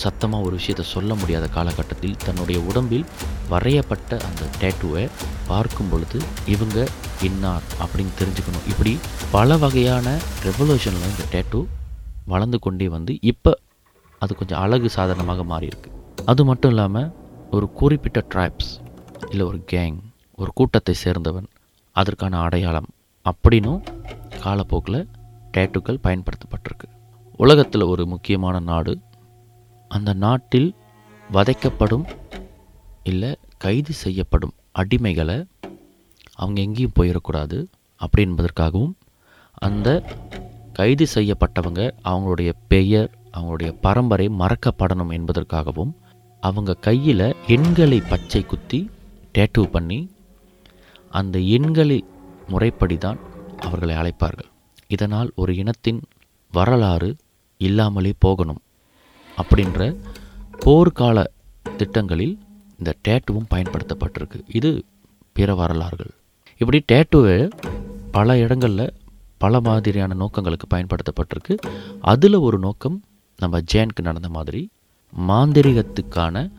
சத்தமாக 0.03 0.45
ஒரு 0.47 0.55
விஷயத்தை 0.59 0.85
சொல்ல 0.93 1.11
முடியாத 1.21 1.45
காலகட்டத்தில் 1.57 2.17
தன்னுடைய 2.25 2.57
உடம்பில் 2.69 3.05
வரையப்பட்ட 3.51 4.19
அந்த 4.27 4.43
டேட்டுவை 4.61 5.03
பார்க்கும் 5.49 5.89
பொழுது 5.91 6.19
இவங்க 6.55 6.77
இன்னார் 7.27 7.65
அப்படின்னு 7.83 8.13
தெரிஞ்சுக்கணும். 8.21 8.67
இப்படி 8.71 8.93
பல 9.35 9.57
வகையான 9.63 10.07
ரெவல்யூஷனில் 10.47 11.11
இந்த 11.13 11.25
டேட்டு 11.33 11.61
வளர்ந்து 12.33 12.59
கொண்டே 12.65 12.87
வந்து 12.95 13.13
இப்போ 13.31 13.53
அது 14.21 14.31
கொஞ்சம் 14.39 14.61
அழகு 14.63 14.89
சாதனமாக 14.97 15.43
மாறியிருக்கு. 15.53 15.89
அது 16.31 16.41
மட்டும் 16.49 16.71
இல்லாமல் 16.73 17.11
ஒரு 17.57 17.67
குறிப்பிட்ட 17.79 18.19
ட்ரைப்ஸ் 18.33 18.71
இல்லை 19.31 19.43
ஒரு 19.51 19.59
கேங் 19.71 19.97
ஒரு 20.41 20.51
கூட்டத்தை 20.59 20.93
சேர்ந்தவன் 21.03 21.47
அதற்கான 21.95 22.39
அடையாளம் 22.45 22.89
அப்படின்னும் 23.25 23.81
காலப்போக்கில் 24.43 24.99
டேட்டுக்கள் 25.55 26.03
பயன்படுத்தப்பட்டிருக்கு. 26.05 26.87
உலகத்தில் 27.43 27.89
ஒரு 27.93 28.03
முக்கியமான 28.13 28.59
நாடு 28.69 28.93
அந்த 29.87 30.13
நாட்டில் 30.13 30.69
வதைக்கப்படும் 31.33 32.05
இல்லை 33.03 33.35
கைது 33.57 33.93
செய்யப்படும் 33.93 34.53
அடிமைகளை 34.79 35.37
அவங்க 36.35 36.61
எங்கேயும் 36.61 36.97
போயிடக்கூடாது 36.99 37.57
அப்படி 38.01 38.29
என்பதற்காகவும் 38.29 38.93
அந்த 39.53 39.89
கைது 40.73 41.05
செய்யப்பட்டவங்க 41.13 41.91
அவங்களுடைய 42.03 42.53
பெயர் 42.67 43.09
அவங்களுடைய 43.33 43.71
பரம்பரை 43.81 44.27
மறக்கப்படணும் 44.27 45.13
என்பதற்காகவும் 45.17 45.93
அவங்க 46.43 46.73
கையில் 46.73 47.35
எண்களை 47.47 47.99
பச்சை 48.09 48.41
குத்தி 48.45 48.79
டேட்டூ 49.37 49.63
பண்ணி 49.63 49.99
அந்த 51.09 51.39
எண்களை 51.39 52.03
முறைப்படி 52.47 52.97
தான் 52.97 53.19
அவர்களை 53.57 53.95
அழைப்பார்கள். 53.95 54.49
இதனால் 54.87 55.31
ஒரு 55.35 55.55
இனத்தின் 55.55 56.01
வரலாறு 56.51 57.15
இல்லாமலே 57.57 58.13
போகணும். 58.19 58.61
அப்படின்ற 59.41 59.97
போர்க்கால 60.65 61.23
திட்டங்களில் 61.77 62.39
இந்த 62.77 62.95
டேட்டுவும் 63.07 63.49
பயன்படுத்தப்பட்டிருக்கு. 63.53 64.39
இது 64.53 64.83
பிற 65.33 65.55
வரலாறுகள். 65.55 66.13
இப்படி 66.57 66.83
டேட்டுவை 66.91 67.49
பல 68.11 68.37
இடங்களில் 68.37 68.93
பல 69.37 69.61
மாதிரியான 69.61 70.13
நோக்கங்களுக்கு 70.13 70.67
பயன்படுத்தப்பட்டிருக்கு. 70.75 71.57
அதில் 72.01 72.35
ஒரு 72.35 72.59
நோக்கம் 72.59 73.03
நம்ம 73.37 73.59
ஜேனுக்கு 73.73 74.01
நடந்த 74.01 74.29
மாதிரி 74.29 74.69
மாந்திரிகத்துக்கான 75.27 76.51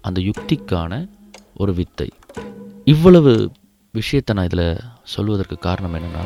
அந்த 0.00 0.20
யுக்திக்கான 0.20 1.08
ஒரு 1.56 1.74
வித்தை. 1.74 2.08
இவ்வளவு 2.84 3.50
விஷயத்தை 3.92 4.36
நான் 4.36 4.44
இதில் 4.44 4.80
சொல்வதற்கு 5.02 5.58
காரணம் 5.58 5.94
என்னென்னா 5.94 6.24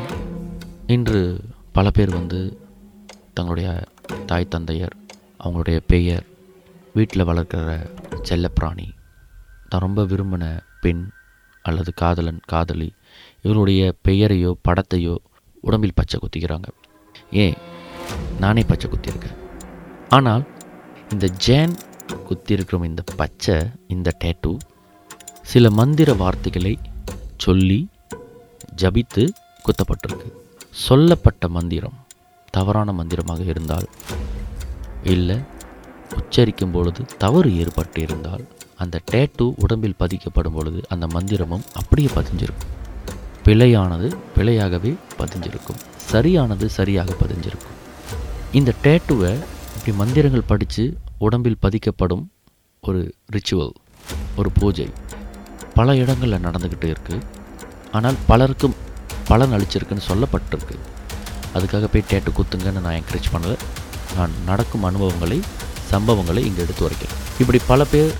இன்று 0.87 1.21
பல 1.71 1.91
பேர் 1.91 2.09
வந்து 2.09 2.59
தங்களுடைய 3.33 3.83
தாய் 4.25 4.51
தந்தையர் 4.55 4.95
அவங்களுடைய 5.43 5.79
பெயர் 5.87 6.25
வீட்டில் 6.93 7.25
வளர்க்குற 7.25 7.89
செல்லப்பிராணி 8.29 8.87
தான் 9.69 9.81
ரொம்ப 9.81 10.03
விரும்பின 10.03 10.59
பெண் 10.81 11.09
அல்லது 11.61 11.93
காதலன் 11.93 12.39
காதலி 12.45 12.93
இவருடைய 13.41 13.95
பெயரையோ 14.07 14.57
படத்தையோ 14.67 15.15
உடம்பில் 15.61 15.93
பச்சை 15.93 16.19
குத்திக்கிறாங்க. 16.19 16.67
ஏன்? 17.31 17.53
நானே 18.39 18.63
பச்சை 18.67 18.89
குத்தியிருக்கேன். 18.89 19.37
ஆனால் 20.09 20.43
இந்த 21.11 21.27
ஜேன் 21.27 21.75
குத்தியிருக்கிற 22.29 22.85
இந்த 22.85 23.03
பச்சை 23.15 23.55
இந்த 23.87 24.11
டேட்டூ 24.23 24.57
சில 25.41 25.69
மந்திர 25.69 26.13
வார்த்தைகளை 26.13 26.79
சொல்லி 27.37 27.89
ஜபித்து 28.81 29.23
குத்தப்பட்டிருக்கு. 29.65 30.31
சொல்லப்பட்ட 30.69 31.47
மந்திரம் 31.47 31.97
தவறான 32.51 32.93
மந்திரமாக 32.93 33.43
இருந்தால் 33.43 33.87
இல்லை. 35.03 35.37
உச்சரிக்கும் 36.17 36.71
பொழுது 36.71 37.05
தவறு 37.17 37.57
ஏற்பட்டு 37.57 38.01
இருந்தால் 38.01 38.43
அந்த 38.75 39.01
டேட்டு 39.11 39.53
உடம்பில் 39.57 39.99
பதிக்கப்படும் 39.99 40.53
பொழுது 40.53 40.81
அந்த 40.89 41.05
மந்திரமும் 41.07 41.65
அப்படியே 41.73 42.09
பதிஞ்சிருக்கும். 42.15 42.71
பிழையானது 43.45 44.07
பிழையாகவே 44.37 44.95
பதிஞ்சிருக்கும். 45.17 45.79
சரியானது 45.95 46.69
சரியாக 46.69 47.15
பதிஞ்சிருக்கும். 47.21 47.75
இந்த 48.51 48.73
டேட்டுவை 48.83 49.31
இப்படி 49.75 49.97
மந்திரங்கள் 49.97 50.49
படித்து 50.51 50.97
உடம்பில் 51.17 51.61
பதிக்கப்படும் 51.61 52.25
ஒரு 52.81 53.15
ரிச்சுவல் 53.31 53.73
ஒரு 54.35 54.51
பூஜை 54.51 54.89
பல 55.73 55.95
இடங்களில் 55.95 56.45
நடந்துக்கிட்டு 56.45 56.87
இருக்குது 56.93 57.21
ஆனால் 57.91 58.15
பலருக்கும் 58.27 58.75
பலன் 59.27 59.51
அளிச்சிருக்குன்னு 59.51 60.07
சொல்லப்பட்டிருக்கு. 60.07 60.75
அதுக்காக 61.53 61.87
போய் 61.93 62.09
டேட்டு 62.09 62.31
குத்துங்கன்னு 62.37 62.81
நான் 62.81 63.01
என்கரேஜ் 63.01 63.31
பண்ணலை. 63.33 63.57
நான் 64.17 64.33
நடக்கும் 64.49 64.85
அனுபவங்களை 64.89 65.37
சம்பவங்களை 65.91 66.41
இங்கே 66.49 66.61
எடுத்து 66.65 66.85
உரைக்கிறேன் 66.87 67.19
இப்படி 67.41 67.59
பல 67.71 67.83
பேர் 67.93 68.11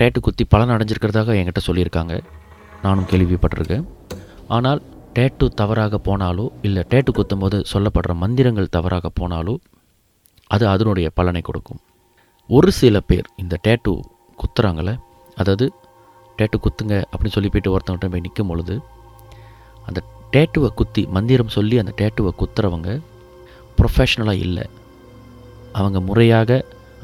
டேட்டு 0.00 0.18
குத்தி 0.26 0.44
பலன் 0.52 0.72
அடைஞ்சிருக்கிறதாக 0.74 1.34
என்கிட்ட 1.40 1.60
சொல்லியிருக்காங்க. 1.66 2.14
நானும் 2.82 3.08
கேள்விப்பட்டிருக்கேன். 3.10 3.84
ஆனால் 4.56 4.80
டேட்டு 5.16 5.46
தவறாக 5.60 6.00
போனாலோ 6.08 6.44
இல்லை 6.66 6.82
டேட்டு 6.92 7.10
குத்தும் 7.18 7.42
போது 7.44 7.58
சொல்லப்படுற 7.72 8.14
மந்திரங்கள் 8.22 8.74
தவறாக 8.76 9.10
போனாலோ 9.20 9.54
அது 10.54 10.64
அதனுடைய 10.72 11.06
பலனை 11.18 11.42
கொடுக்கும். 11.48 11.80
ஒரு 12.48 12.70
சில 12.80 12.96
பேர் 13.10 13.28
இந்த 13.42 13.54
டேட்டு 13.66 13.92
குத்துறாங்களே 14.38 14.94
அதாவது 15.40 15.66
டேட்டு 16.38 16.56
குத்துங்க 16.64 16.94
அப்படின்னு 17.12 17.36
சொல்லி 17.36 17.50
போயிட்டு 17.52 17.72
ஒருத்தவங்கிட்ட 17.74 18.10
போய் 18.12 18.26
நிற்கும் 18.26 18.50
பொழுது 18.50 18.74
அந்த 19.88 20.00
டேட்டுவை 20.34 20.70
குத்தி 20.80 21.02
மந்திரம் 21.16 21.54
சொல்லி 21.56 21.76
அந்த 21.82 21.92
டேட்டுவை 22.00 22.32
குத்துறவங்க 22.40 22.90
ப்ரொஃபஷ்னலாக 23.78 24.44
இல்லை. 24.46 24.64
அவங்க 25.78 26.00
முறையாக 26.08 26.50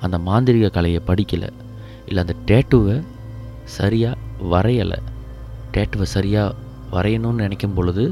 அந்த 0.04 0.16
மாந்திரிக 0.28 0.70
கலையை 0.76 1.00
படிக்கலை. 1.06 1.48
இல்லை 2.08 2.20
அந்த 2.24 2.34
டேட்டுவை 2.48 2.96
சரியாக 3.76 4.16
வரையலை. 4.52 4.98
டேட்டுவை 5.74 6.06
சரியாக 6.16 6.54
வரையணும்னு 6.94 7.44
நினைக்கும் 7.44 7.74
பொழுது 7.76 8.04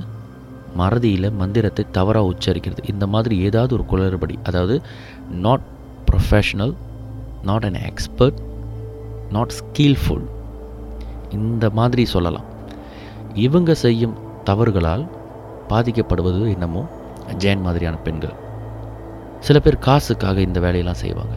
மறதியில் 0.81 1.37
மந்திரத்தை 1.40 1.85
தவறாக 1.97 2.31
உச்சரிக்கிறது. 2.33 2.83
இந்த 2.93 3.05
மாதிரி 3.14 3.35
ஏதாவது 3.49 3.73
ஒரு 3.76 3.85
குளறுபடி 3.93 4.35
அதாவது 4.43 4.76
not 5.47 5.64
professional 6.09 6.75
not 7.49 7.67
an 7.69 7.81
expert 7.90 8.38
not 9.37 9.55
skillful 9.59 10.26
இந்த 11.38 11.64
மாதிரி 11.79 12.05
சொல்லலாம். 12.14 12.47
இவங்க 13.47 13.75
செய்யும் 13.85 14.17
தவறுகளால் 14.45 15.05
பாதிக்கப்படுவது 15.69 16.40
என்னமோ 16.55 16.85
ஜெயன் 17.38 17.67
மாதிரியான 17.67 17.99
பெண்கள். 18.07 18.37
சில 19.40 19.59
பேர் 19.59 19.78
காசுக்காக 19.78 20.40
இந்த 20.40 20.61
வேலையெல்லாம் 20.61 20.94
செய்வாங்க. 20.94 21.35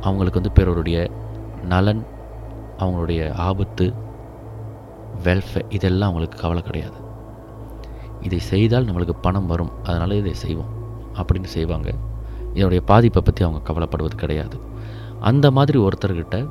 அவங்களுக்கு 0.00 0.40
வந்து 0.40 0.56
பிறருடைய 0.56 1.10
நலன் 1.62 2.06
அவங்களுடைய 2.78 3.32
ஆபத்து 3.32 3.92
வெல்ஃபேர் 5.24 5.64
இதெல்லாம் 5.68 6.08
அவங்களுக்கு 6.08 6.40
கவலை 6.40 6.62
கிடையாது. 6.62 6.96
இதை 8.20 8.38
செய்தால் 8.38 8.84
நம்மளுக்கு 8.84 9.10
பணம் 9.20 9.46
வரும். 9.46 9.70
அதனால் 9.84 10.10
இதை 10.10 10.34
செய்வோம். 10.34 10.72
அப்படின்னு 11.14 11.44
செய்வாங்க. 11.44 11.92
இதனுடைய 12.52 12.84
பாதிப்பை 12.86 13.22
பற்றி 13.22 13.44
அவங்க 13.44 13.72
கவலைப்படுவது 13.72 14.16
கிடையாது. 14.16 14.58
அந்த 15.20 15.50
மாதிரி 15.50 15.78
ஒருத்தர்கிட்ட 15.78 16.48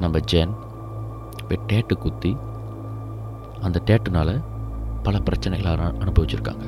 நம்ம 0.00 0.18
ஜென் 0.18 0.54
போய் 1.48 1.60
டேட்டு 1.66 1.94
குத்தி 1.94 2.36
அந்த 3.60 3.80
டேட்டுனால் 3.86 4.42
பல 5.02 5.18
பிரச்சனைகளை 5.18 5.70
அனு- 5.70 5.94
அனுபவிச்சிருக்காங்க. 5.98 6.62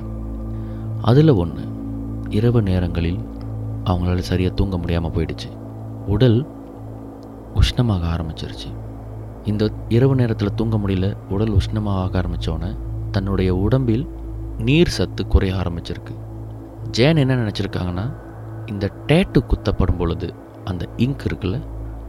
அதில் 1.03 1.29
ஒன்று 1.29 1.63
இரவு 2.29 2.63
நேரங்களில் 2.63 3.34
அவங்களால 3.85 4.19
சரியாக 4.19 4.55
தூங்க 4.55 4.77
முடியாமல் 4.79 5.11
போயிடுச்சு. 5.11 5.49
உடல் 6.07 6.47
உஷ்ணமாக 7.55 8.05
ஆரம்பிச்சிருச்சு. 8.15 8.71
இந்த 9.45 9.71
இரவு 9.89 10.15
நேரத்தில் 10.15 10.55
தூங்க 10.55 10.77
முடியல 10.77 11.17
உடல் 11.29 11.53
உஷ்ணமாக 11.53 12.19
ஆரம்பித்தோன்னே 12.21 12.77
தன்னுடைய 13.11 13.57
உடம்பில் 13.57 14.09
நீர் 14.59 14.89
சத்து 14.89 15.27
குறைய 15.27 15.55
ஆரம்பிச்சிருக்கு. 15.55 16.15
ஜேன் 16.91 17.17
என்ன 17.17 17.35
நினச்சிருக்காங்கன்னா 17.35 18.13
இந்த 18.67 18.91
டேட்டு 19.07 19.39
குத்தப்படும் 19.47 19.97
பொழுது 19.97 20.35
அந்த 20.65 20.89
இங்க் 20.97 21.25
இருக்குல்ல 21.25 21.61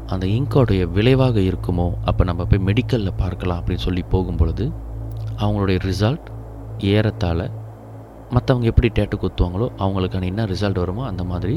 அந்த 0.08 0.26
இங்கோடைய 0.28 0.92
விளைவாக 0.92 1.40
இருக்குமோ 1.40 1.94
அப்போ 2.06 2.24
நம்ம 2.24 2.46
போய் 2.46 2.66
மெடிக்கலில் 2.66 3.18
பார்க்கலாம் 3.18 3.60
அப்படின்னு 3.62 3.86
சொல்லி 3.86 4.04
போகும்பொழுது 4.12 4.72
அவங்களுடைய 5.40 5.80
ரிசல்ட் 5.86 6.28
ஏறத்தாழ 6.78 7.50
மற்றவங்க 8.34 8.66
எப்படி 8.72 8.90
டேட்டு 8.98 9.16
குத்துவாங்களோ 9.22 9.68
அவங்களுக்கான 9.84 10.28
என்ன 10.32 10.46
ரிசல்ட் 10.52 10.80
வருமோ 10.82 11.04
அந்த 11.12 11.24
மாதிரி 11.32 11.56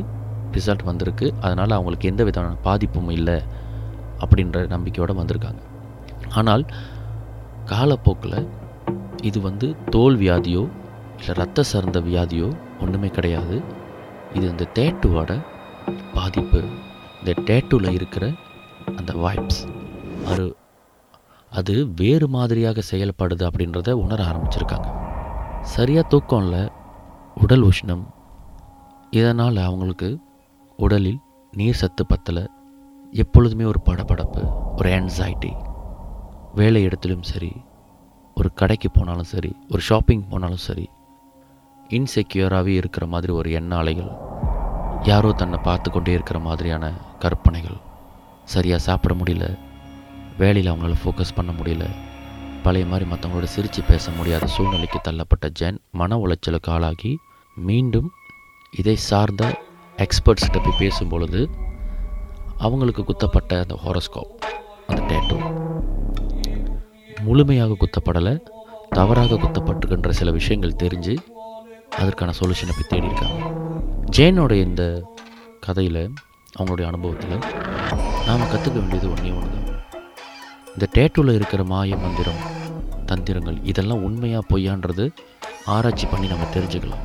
ரிசல்ட் 0.57 0.85
வந்திருக்கு. 0.89 1.27
அதனால் 1.45 1.77
அவங்களுக்கு 1.77 2.11
எந்த 2.11 2.23
விதமான 2.29 2.59
பாதிப்பும் 2.67 3.11
இல்லை 3.17 3.39
அப்படின்ற 4.23 4.67
நம்பிக்கையோடு 4.75 5.15
வந்திருக்காங்க. 5.21 5.63
ஆனால் 6.39 6.65
காலப்போக்கில் 7.73 8.39
இது 9.29 9.39
வந்து 9.41 9.67
தோல் 9.95 10.17
வியாதியோ 10.25 10.63
இல்லை 11.21 11.35
ரத்த 11.41 11.63
சார்ந்த 11.63 12.01
வியாதியோ 12.09 12.49
ஒன்றுமே 12.85 13.09
கிடையாது. 13.19 13.57
இது 14.37 14.45
இந்த 14.55 14.67
டேட்டுவோட 14.79 15.33
பாதிப்பு. 16.17 16.61
இந்த 17.21 17.33
டேட்டுவில் 17.49 17.97
இருக்கிற 17.99 18.25
அந்த 18.97 19.13
வைப்ஸ் 19.25 19.63
அது 20.31 20.47
அது 21.53 21.75
வேறு 22.01 22.27
மாதிரியாக 22.29 22.83
செயல்படுது 22.93 23.45
அப்படின்றத 23.49 23.91
உணர 24.05 24.19
ஆரம்பிச்சிருக்காங்க. 24.31 24.89
சரியாக 25.63 26.09
தூக்கம் 26.09 26.43
இல்லை 26.43 26.69
உடல் 27.35 27.65
உஷ்ணம். 27.65 28.05
இதனால் 29.11 29.57
அவங்களுக்கு 29.57 30.19
உடலில் 30.77 31.21
நீர் 31.53 31.75
சத்து 31.75 32.05
பத்தலை. 32.05 32.47
எப்பொழுதுமே 33.13 33.65
ஒரு 33.65 33.81
படபடப்பு 33.85 34.53
ஒரு 34.77 34.91
ஆன்சைட்டி 34.91 35.53
வேலை 36.55 36.83
இடத்திலும் 36.83 37.23
சரி 37.23 37.57
ஒரு 38.35 38.55
கடைக்கு 38.55 38.91
போனாலும் 38.91 39.25
சரி 39.25 39.57
ஒரு 39.69 39.81
ஷாப்பிங் 39.81 40.29
போனாலும் 40.29 40.57
சரி 40.57 40.91
இன்செக்யூராகவே 41.89 42.67
இருக்கிற 42.67 43.07
மாதிரி 43.07 43.33
ஒரு 43.33 43.51
எண்ண 43.51 43.77
அலைகள் 43.77 44.11
யாரோ 45.03 45.33
தன்னை 45.33 45.59
பார்த்து 45.63 45.91
கொண்டே 45.91 46.13
இருக்கிற 46.13 46.39
மாதிரியான 46.39 46.93
கற்பனைகள். 47.19 47.77
சரியாக 48.45 48.83
சாப்பிட 48.83 49.15
முடியல. 49.15 49.59
வேலையில் 50.39 50.73
அவங்களால 50.73 50.95
ஃபோக்கஸ் 51.05 51.35
பண்ண 51.35 51.53
முடியல. 51.53 51.89
பழைய 52.63 52.87
மாதிரி 52.87 53.11
மற்றவங்களோட 53.11 53.45
சிரித்து 53.45 53.83
பேச 53.83 54.11
முடியாத 54.11 54.47
சூழ்நிலைக்கு 54.47 54.99
தள்ளப்பட்ட 55.03 55.47
ஜென் 55.61 55.79
மன 55.91 56.17
உளைச்சலுக்கு 56.17 56.71
ஆளாகி 56.71 57.13
மீண்டும் 57.57 58.09
இதை 58.71 58.97
சார்ந்த 58.97 59.45
எக்ஸ்பர்ட்ஸ்கிட்ட 59.99 60.59
போய் 60.65 60.79
பேசும் 60.79 61.09
பொழுது 61.09 61.41
அவங்களுக்கு 62.59 63.03
குத்தப்பட்ட 63.05 63.61
அந்த 63.61 63.75
ஹோரோஸ்கோப் 63.85 64.33
அந்த 64.87 65.01
டேட்டூ 65.11 65.37
முழுமையாக 67.23 67.77
குத்தப்படலை 67.81 68.35
தவறாக 68.91 69.35
குத்தப்பட்டிருக்கின்ற 69.35 70.11
சில 70.11 70.31
விஷயங்கள் 70.31 70.81
தெரிஞ்சு 70.83 71.15
அதற்கான 71.97 72.33
சொல்யூஷனை 72.39 72.75
போய் 72.75 72.91
தேடியிருக்காங்க. 72.91 73.39
ஜேனோட 74.17 74.53
இந்த 74.67 74.83
கதையில் 75.61 76.03
அவங்களுடைய 76.59 76.87
அனுபவத்தில் 76.87 77.39
நாம் 78.27 78.51
கற்றுக்க 78.53 78.77
வேண்டியது 78.79 79.11
ஒன்றே 79.11 79.31
ஒன்று 79.31 79.51
தான் 79.57 79.68
இந்த 80.73 80.87
டேட்டூவில் 80.97 81.37
இருக்கிற 81.39 81.63
மாய 81.73 81.97
மந்திரம் 82.05 82.41
தந்திரங்கள் 83.11 83.59
இதெல்லாம் 83.71 84.05
உண்மையாக 84.09 84.49
பொய்யான்றது 84.51 85.05
ஆராய்ச்சி 85.75 86.07
பண்ணி 86.07 86.27
நம்ம 86.33 86.49
தெரிஞ்சுக்கலாம். 86.57 87.05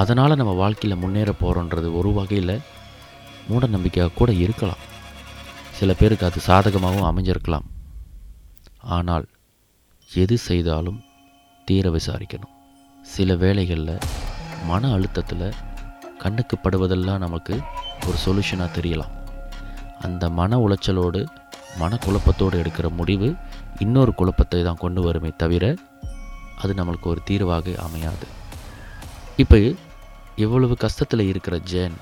அதனால் 0.00 0.38
நம்ம 0.40 0.52
வாழ்க்கையில் 0.62 1.00
முன்னேற 1.02 1.30
போகிறோன்றது 1.40 1.88
ஒரு 1.98 2.12
வகையில் 2.18 2.54
மூட 3.48 3.66
நம்பிக்கையாக 3.74 4.14
கூட 4.18 4.30
இருக்கலாம். 4.44 4.82
சில 5.78 5.92
பேருக்கு 6.00 6.28
அது 6.28 6.40
சாதகமாகவும் 6.46 7.08
அமைஞ்சிருக்கலாம். 7.10 7.66
ஆனால் 8.96 9.26
எது 10.10 10.36
செய்தாலும் 10.48 11.00
தீர 11.68 11.90
விசாரிக்கணும். 11.90 12.54
சில 13.14 13.34
வேளைகளில் 13.42 14.04
மன 14.70 14.90
அழுத்தத்தில் 14.96 15.48
கண்ணுக்கு 16.22 16.56
படுவதெல்லாம் 16.62 17.24
நமக்கு 17.26 17.54
ஒரு 18.06 18.16
சொல்யூஷனாக 18.26 18.70
தெரியலாம். 18.78 19.12
அந்த 20.06 20.24
மன 20.38 20.58
உளைச்சலோடு 20.64 21.20
மனக்குழப்பத்தோடு 21.82 22.56
எடுக்கிற 22.62 22.88
முடிவு 23.00 23.28
இன்னொரு 23.84 24.12
குழப்பத்தை 24.14 24.62
தான் 24.62 24.82
கொண்டு 24.84 25.02
வருமே 25.02 25.30
தவிர 25.42 25.64
அது 26.62 26.72
நம்மளுக்கு 26.78 27.10
ஒரு 27.12 27.20
தீர்வாக 27.24 27.74
அமையாது. 27.86 28.26
இப்போ 29.42 29.58
எவ்வளவு 30.44 30.76
கஷ்டத்தில் 30.84 31.28
இருக்கிற 31.32 31.58
ஜேன் 31.72 31.96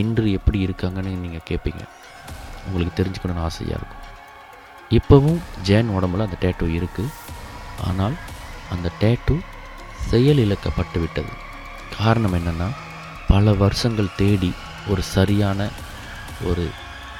இன்று 0.00 0.32
எப்படி 0.32 0.58
இருக்காங்கன்னு 0.66 1.12
நீங்கள் 1.24 1.46
கேட்பீங்க 1.50 1.82
உங்களுக்கு 2.66 2.94
தெரிஞ்சுக்கணும்னு 3.00 3.44
ஆசையாக 3.48 3.78
இருக்கும். 3.80 4.02
இப்போவும் 4.98 5.40
ஜேன் 5.68 5.92
உடம்புல 5.96 6.26
அந்த 6.26 6.38
டேட்டூ 6.44 6.66
இருக்குது 6.78 7.12
ஆனால் 7.88 8.16
அந்த 8.70 8.88
டேட்டூ 9.02 9.36
செயல் 10.10 10.42
இழக்கப்பட்டு 10.44 10.98
விட்டது. 11.00 11.32
காரணம் 11.98 12.34
என்னென்னா 12.38 12.68
பல 13.28 13.52
வருஷங்கள் 13.62 14.16
தேடி 14.16 14.52
ஒரு 14.88 15.02
சரியான 15.02 15.68
ஒரு 16.48 16.64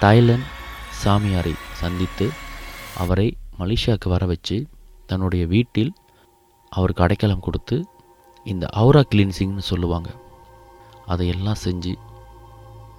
தாய்லாந்து 0.02 0.50
சாமியாரை 1.02 1.54
சந்தித்து 1.84 2.26
அவரை 3.02 3.28
மலேசியாவுக்கு 3.60 4.08
வர 4.14 4.24
வச்சு 4.32 4.56
தன்னுடைய 5.10 5.44
வீட்டில் 5.54 5.92
அவருக்கு 6.72 7.04
அடைக்கலம் 7.06 7.44
கொடுத்து 7.46 7.76
இந்த 8.52 8.64
அவுரா 8.80 9.02
கிளீன்சிங்னு 9.12 9.64
சொல்லுவாங்க. 9.70 10.08
அதையெல்லாம் 11.12 11.62
செஞ்சு 11.64 11.92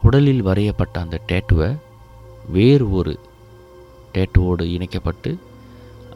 உடலில் 0.08 0.44
வரையப்பட்ட 0.48 0.96
அந்த 1.04 1.18
டேட்டுவை 1.30 1.70
வேறு 2.56 2.86
ஒரு 3.00 3.14
டேட்டுவோடு 4.16 4.66
இணைக்கப்பட்டு 4.76 5.32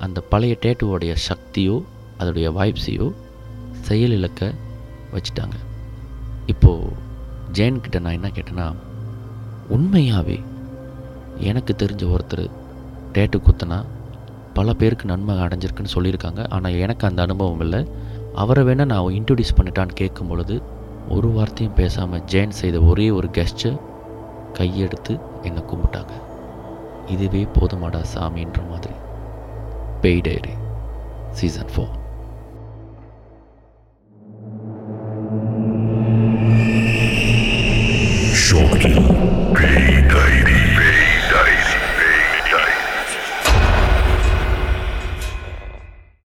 அந்த 0.06 0.20
பழைய 0.32 0.54
டேட்டுவோடைய 0.66 1.14
சக்தியோ 1.30 1.76
அதோடைய 2.20 2.48
வாய்ப்ஸையோ 2.58 3.08
செயலிழக்க 3.88 4.52
வச்சுட்டாங்க. 5.14 5.58
இப்போது 6.54 6.94
ஜெயன்கிட்ட 7.58 8.00
நான் 8.06 8.18
என்ன 8.18 8.30
கேட்டேன்னா 8.36 8.68
உண்மையாகவே 9.76 10.38
எனக்கு 11.40 11.76
தெரிஞ்ச 11.78 12.04
ஒருத்தர் 12.16 12.46
டேட்டு 13.14 13.38
குத்துனா 13.48 13.84
பல 14.54 14.74
பேருக்கு 14.74 15.06
நன்மை 15.06 15.36
அடைஞ்சிருக்குன்னு 15.36 15.96
சொல்லியிருக்காங்க. 15.96 16.50
ஆனால் 16.50 16.78
எனக்கு 16.78 17.08
அந்த 17.08 17.22
அனுபவம் 17.22 17.60
இல்லை. 17.60 17.88
அவரை 18.34 18.64
வேணால் 18.64 18.86
நான் 18.86 19.16
இன்ட்ரடியூஸ் 19.20 19.58
பண்ணிட்டான்னு 19.58 19.94
கேட்கும் 19.94 20.28
பொழுது 20.28 20.62
ஒரு 21.10 21.28
வார்த்தையும் 21.28 21.76
பேசாமல் 21.76 22.22
ஜெயின் 22.22 22.58
செய்த 22.62 22.80
ஒரே 22.80 23.10
ஒரு 23.10 23.28
கெஸ்டை 23.28 23.72
கையெடுத்து 24.54 25.20
என்னை 25.42 25.64
கும்பிட்டாங்க. 25.72 26.14
இதுவே 27.08 27.48
போதுமாடா 27.60 28.04
சாமின்ற 28.16 28.60
மாதிரி. 28.70 28.94
பேய் 30.02 30.22
டைரி 30.22 30.54
சீசன் 31.32 31.72
ஃபோர் 31.76 31.99